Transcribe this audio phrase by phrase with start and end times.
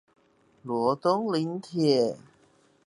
[0.65, 2.17] 羅東林鐵